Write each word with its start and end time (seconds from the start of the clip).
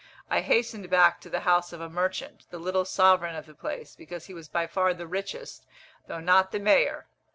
I 0.31 0.41
hastened 0.41 0.89
back 0.89 1.21
to 1.21 1.29
the 1.29 1.41
house 1.41 1.71
of 1.71 1.79
a 1.79 1.87
merchant, 1.87 2.47
the 2.49 2.57
little 2.57 2.85
sovereign 2.85 3.35
of 3.35 3.45
the 3.45 3.53
place, 3.53 3.95
because 3.95 4.25
he 4.25 4.33
was 4.33 4.47
by 4.49 4.65
far 4.65 4.95
the 4.95 5.05
richest, 5.05 5.63
though 6.07 6.19
not 6.19 6.51
the 6.51 6.57
mayor. 6.59 7.05